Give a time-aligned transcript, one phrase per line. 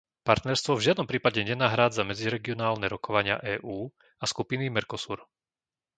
[0.27, 3.77] Partnerstvo v žiadnom prípade nenahrádza medziregionálne rokovania EÚ
[4.17, 5.19] a skupiny Mercosur.